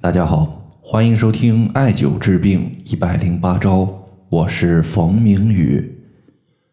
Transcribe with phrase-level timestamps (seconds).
[0.00, 5.92] 大家好，欢迎收听艾灸治病一百零八招，我是冯明宇。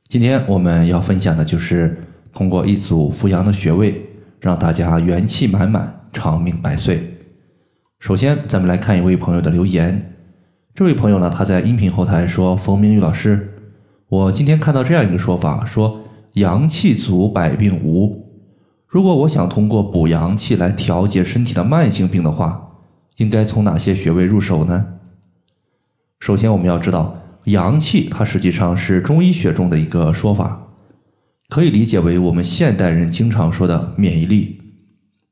[0.08, 1.98] 今天我们要分享的就是
[2.32, 4.00] 通过一组扶阳的穴位，
[4.40, 7.18] 让大家元气满满、长命百岁。
[7.98, 10.14] 首先，咱们来看一位朋友的留言。
[10.76, 13.56] 这位朋友呢，他在音频后台说：“冯明宇老师，
[14.08, 16.04] 我今天看到这样一个说法，说
[16.34, 18.24] 阳气足，百病无。
[18.88, 22.62] 如果我想通过补阳气来调节身体的慢性病的话。”
[23.18, 24.86] 应该从哪些穴位入手呢？
[26.20, 30.68] 首先，我们要知道阳气，它实际上是中医学中的一个说法，
[31.50, 34.62] 可以理解为我们现代人经常说的免疫力。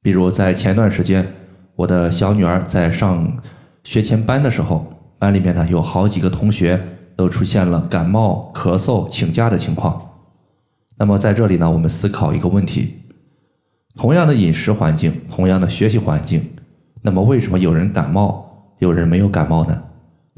[0.01, 1.33] 比如在前段时间，
[1.75, 3.41] 我的小女儿在上
[3.83, 6.79] 学前班的时候，班里面呢有好几个同学
[7.15, 10.09] 都出现了感冒、咳嗽、请假的情况。
[10.97, 12.93] 那么在这里呢，我们思考一个问题：
[13.95, 16.49] 同样的饮食环境，同样的学习环境。
[17.05, 18.49] 那么为什么有人感冒，
[18.79, 19.83] 有人没有感冒呢？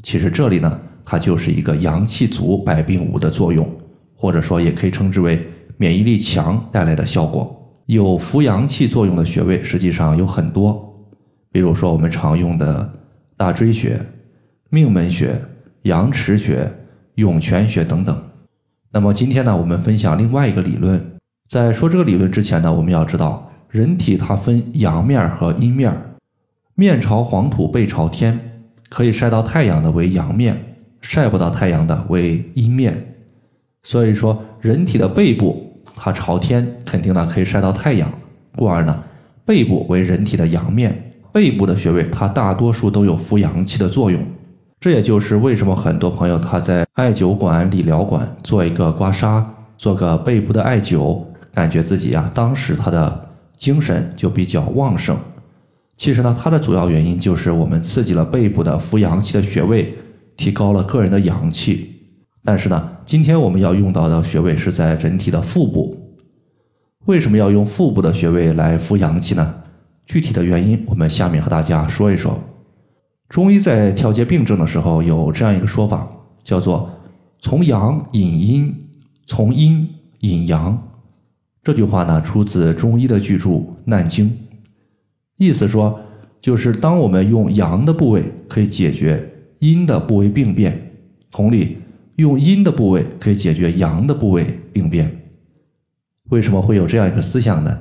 [0.02, 3.70] 其实这里呢，它就是一个阳气足，百病无的作用，
[4.16, 7.54] 或者说也可以称之为免疫力强带来的效果。
[7.86, 10.92] 有扶阳气作用的穴位实际上有很多，
[11.52, 12.92] 比如说我们常用的
[13.36, 14.00] 大椎穴、
[14.68, 15.40] 命门穴、
[15.82, 16.68] 阳池穴、
[17.14, 18.20] 涌泉穴等等。
[18.90, 21.00] 那么今天呢，我们分享另外一个理论。
[21.48, 25.94] 在说这个理论之前呢，我们要知道，人体它分阳面和阴面。
[26.78, 28.38] 面朝黄土背朝天，
[28.90, 33.14] 可以晒到太阳的为阳面，晒不到太阳的为阴面。
[33.82, 38.12] 所以说，人体的背部它朝天，肯定呢可以晒到太阳，
[38.54, 39.02] 故而呢
[39.46, 41.14] 背部为人体的阳面。
[41.32, 44.20] 背部的穴位它大多数都有扶阳气的作用。
[44.78, 49.42] 这也就是为什么很多朋友他在艾灸馆、理疗馆做一个刮痧，
[49.78, 51.22] 做个背部的艾灸，
[51.54, 55.16] 感觉自己呀当时他的精神就比较旺盛。
[55.96, 59.94] 其实呢，它的主要原因就是我们刺激了背部的扶阳气的穴位，
[60.36, 61.94] 提高了个人的阳气。
[62.44, 65.96] 但是呢，今天我们要用到的穴位是在人体的腹部。
[67.06, 69.62] 为什么要用腹部的穴位来扶阳气呢？
[70.04, 72.38] 具体的原因，我们下面和大家说一说。
[73.28, 76.08] 中医在调节病症的时候有这样一个说法，
[76.44, 76.88] 叫做
[77.40, 78.72] “从阳引阴，
[79.26, 79.88] 从阴
[80.20, 80.80] 引阳”。
[81.64, 83.50] 这句话呢，出自中医的巨著
[83.84, 84.30] 《难经》。
[85.36, 86.00] 意思说，
[86.40, 90.92] 就是当我们用阳的部位可以解决阴的部位病变，
[91.30, 91.78] 同理，
[92.16, 95.10] 用阴的部位可以解决阳的部位病变。
[96.30, 97.78] 为什么会有这样一个思想呢？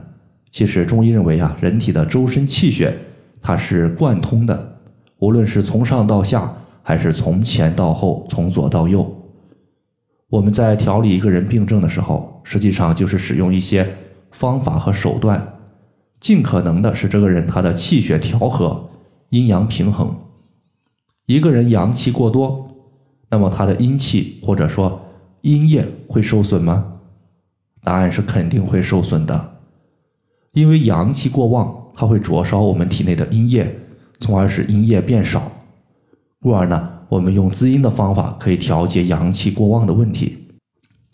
[0.51, 2.97] 其实中医认为啊，人体的周身气血
[3.41, 4.77] 它是贯通的，
[5.19, 9.09] 无论是从上到下，还是从前到后，从左到右。
[10.29, 13.87] 我们在调理一个人病症的时候，实际上就是使用一些
[14.31, 15.54] 方法和手段。
[16.25, 18.89] 尽可能的使这个人他的气血调和，
[19.29, 20.11] 阴阳平衡。
[21.27, 22.67] 一个人阳气过多，
[23.29, 25.05] 那么他的阴气或者说
[25.41, 26.93] 阴液会受损吗？
[27.83, 29.57] 答案是肯定会受损的，
[30.53, 33.81] 因为阳气过旺，它会灼烧我们体内的阴液，
[34.19, 35.51] 从而使阴液变少。
[36.41, 40.47] 故而呢，我们用滋阴的方法可以调节阳气过旺的问题。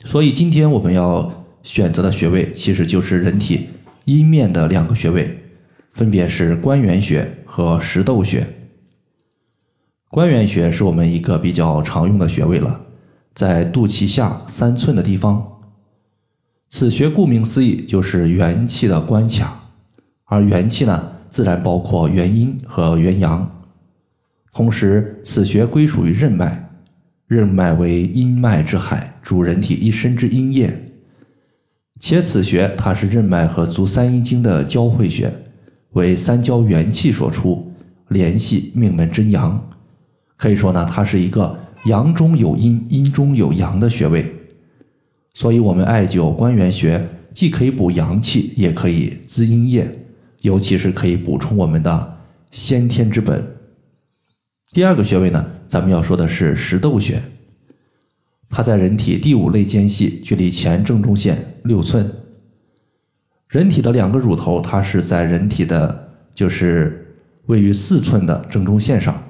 [0.06, 3.68] 所以今天我们要选择的穴位其实就是人体。
[4.06, 5.38] 阴面的两个穴位，
[5.92, 8.46] 分别是关元穴和石斗穴。
[10.10, 12.82] 关元穴是我们一个比较常用的穴位了，
[13.34, 15.48] 在肚脐下三寸的地方。
[16.70, 19.70] 此穴顾名思义就是元气的关卡，
[20.26, 23.64] 而元气呢，自然包括元阴和元阳。
[24.54, 26.70] 同时，此穴归属于任脉，
[27.28, 30.91] 任脉为阴脉之海，主人体一身之阴液。
[32.02, 35.32] 且此穴它是任脉和足三阴经的交汇穴，
[35.92, 37.72] 为三焦元气所出，
[38.08, 39.70] 联系命门真阳。
[40.36, 44.26] 可以说呢，它是一个阳中有阴、阴中有阳的穴位。
[45.36, 49.88] 所以，我们艾灸关元穴，既可以补阳气，也可以滋阴液，
[50.42, 52.18] 尤其是可以补充我们的
[52.50, 53.46] 先天之本。
[54.74, 57.22] 第二个穴位呢，咱们要说的是石豆穴。
[58.52, 62.14] 它在人体第五肋间隙，距离前正中线六寸。
[63.48, 67.16] 人体的两个乳头，它是在人体的，就是
[67.46, 69.24] 位于四寸的正中线上。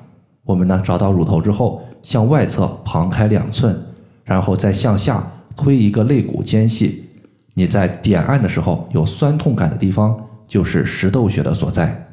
[0.43, 3.79] 我们呢找到乳头之后，向外侧旁开两寸，
[4.23, 7.05] 然后再向下推一个肋骨间隙。
[7.53, 12.07] 你在点按的时候有酸痛感的地方，就是石斗穴的所在。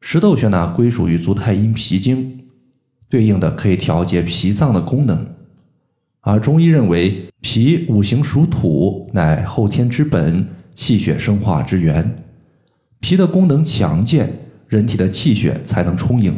[0.00, 2.40] 石斗穴呢归属于足太阴脾经，
[3.08, 5.26] 对应的可以调节脾脏的功能。
[6.24, 12.24] 而中医认为，脾五行属土，乃后天之本，气血生化之源。
[13.00, 14.32] 脾的功能强健，
[14.66, 16.34] 人体的气血才能充盈。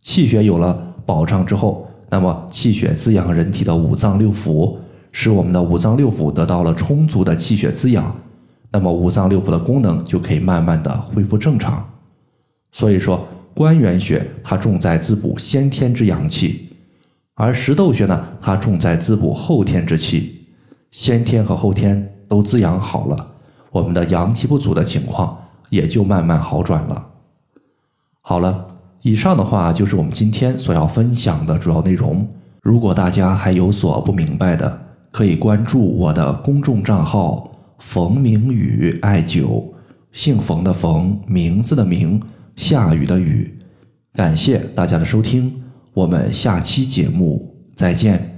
[0.00, 4.76] 气血有了保障之后，那么气血滋养人体的五脏六腑，
[5.12, 8.12] 使我们的五脏六腑得到了充足的气血滋养，
[8.72, 11.88] 那么五脏六腑的功能就可以慢慢的恢复正常。
[12.72, 13.24] 所以说，
[13.54, 16.70] 关元穴它重在滋补先天之阳气，
[17.38, 20.46] 而石斗穴呢，它重在滋补后天之气。
[20.90, 23.34] 先天和后天都滋养好了，
[23.70, 25.36] 我们的阳气不足的情况
[25.68, 27.06] 也就慢慢好转了。
[28.22, 32.26] 好了，以上的话就是我们今天所要分享的主要内容。
[32.62, 34.80] 如果大家还有所不明白的，
[35.10, 39.62] 可以关注我的公众账号“冯明宇艾灸”，
[40.10, 42.22] 姓冯的冯，名字的名，
[42.56, 43.58] 下雨的雨。
[44.14, 45.62] 感谢大家的收听，
[45.96, 48.35] 我们下期节目再见。